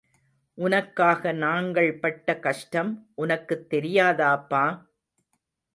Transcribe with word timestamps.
உனக்காக 0.57 1.31
நாங்கள் 1.33 1.99
பட்ட 1.99 2.39
கஷ்டம் 2.39 2.91
உனக்குத் 3.15 3.69
தெரியாதப்பா!... 3.69 4.65